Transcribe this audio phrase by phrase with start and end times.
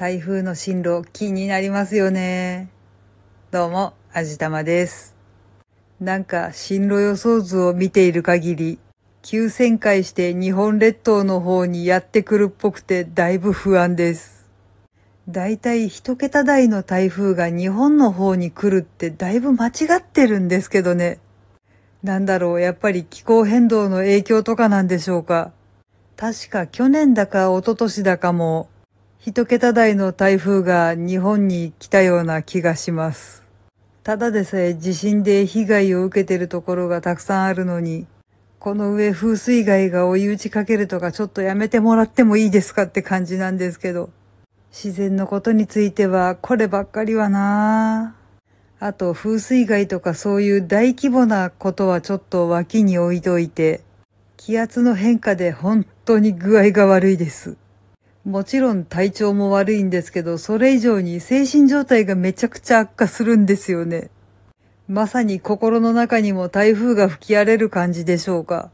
[0.00, 2.70] 台風の進路気になりますよね。
[3.50, 5.14] どうも、あじたまです。
[6.00, 8.78] なんか進路予想図を見ている限り、
[9.20, 14.48] 急旋回して日本列島の方にやってくるっぽくてだいぶ不安です。
[15.28, 21.18] だいたい一桁台の台風が日本の方に来るってだいぶ間違ってるんですけどね。
[22.02, 25.52] なんだろう、やっぱり気候変動の影響とかなんでしょうか。
[26.16, 28.69] 確か去年だか一昨年だかも、
[29.22, 33.42] 一桁台の台風が日本に来たような気がします。
[34.02, 38.06] ただでさえ地震で被害を受けてるところがたくさんあるのに、
[38.58, 44.08] この上風水害が追い打ちかけるとかちょっとやめてもらってもいいですかって感じなんですけど。
[44.72, 48.86] 自然のことについてはこればっかりはなぁ。
[48.86, 53.82] あと風水害とかそういう大規模なことはちょっと脇に置いといて、
[54.38, 57.58] 気圧の変化で本当に具合が悪いです。
[58.30, 64.08] もちろん体調も悪いんですけど、それ以上に精神状態がめちゃくちゃ悪化するんですよね。
[64.86, 68.70] まさに心の中にも台風が吹き荒れる感じでしょうか。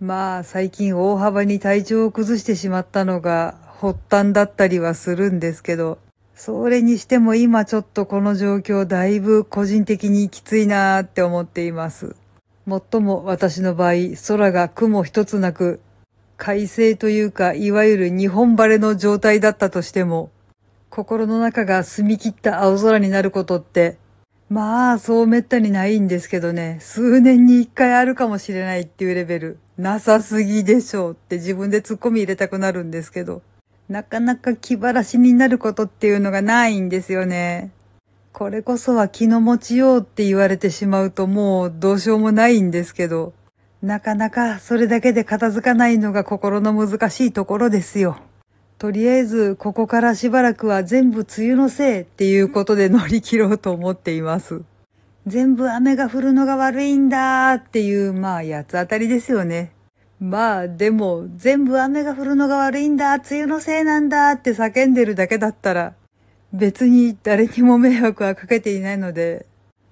[0.00, 5.98] まあ最近大幅に体調を崩してしまったのが発端だったりはするんですけど、
[6.34, 12.16] それにしても今ちょっとこの状況だいぶ個人的にきついなーって思っています。
[12.64, 13.92] もっとも私の場合、
[14.26, 15.80] 空が雲一つなく、
[16.40, 20.30] 快晴というか、いわゆる日本晴れの状態だったとしても、
[20.88, 23.98] 心の中が澄み切った青空になることって、
[24.48, 33.42] まあ、そうめったにないんですけどね、数年に一回あるかもしれないっていうレベル、なさすぎでしょうって自分で突っ込み入れたくなるんですけど、
[33.90, 37.70] なかなか気晴らしになることっていうのがないんですよね。
[38.32, 43.34] これこそは気の持ちようって言われてしまうともうどうしようもないんですけど、
[43.82, 48.18] なかなかそれだけで片付かないのが心の難しいところですよ。
[48.76, 54.62] とりあえずここからしばらくは全部梅雨のせいっていうことで乗り切ろうと思っています。
[55.26, 59.72] 全部雨が降るのが悪いんだっていうまあ八つ当たりですよね。
[60.18, 65.94] まあでも全部雨が降るのが悪いんだ、梅雨のせいなんだって叫んでるだけだったら
[66.52, 69.46] 別に誰にも迷惑はかけていないので、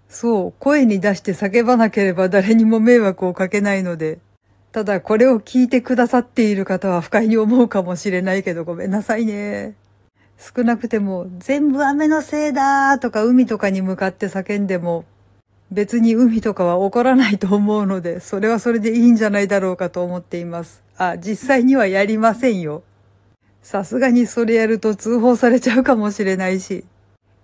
[0.08, 4.19] そう、声に出して叫ばなければ誰にも迷惑をかけないので、
[4.72, 9.74] ただこれを聞いてくださっている方は不快に思うかもしれないけどごめんなさいね。
[10.38, 15.04] 少なくても全部雨のせいだーとか海とかに向かって叫んでも
[15.70, 20.82] 別に海とかは起こらないと思うので、それはそれでいいんじゃないだろうかと思っています。
[20.96, 22.82] あ、実際にはやりませんよ。
[23.62, 26.84] さすがにそれやると通報されちゃうかもしれないし。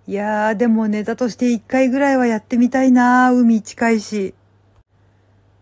[0.07, 4.35] いやー、でもネタとして一回ぐらいはやってみたいなー、海近いし。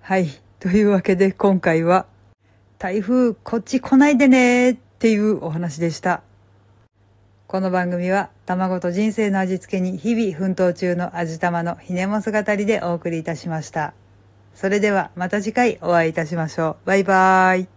[0.01, 0.27] はい。
[0.59, 2.05] というわけで今回は、
[2.77, 6.23] 台風こっち来ないでねーっていうお話でした。
[7.47, 13.93] この番組は、卵と人生の味付けに日々奮闘中の味玉のひねも姿りでお送りいたしました。
[14.53, 16.87] それではまた次回お会いいたしましょう。
[16.87, 17.73] バイバーイ。